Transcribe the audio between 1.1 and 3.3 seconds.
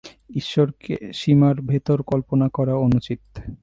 সীমার ভেতর কল্পনা করা অনুচিত।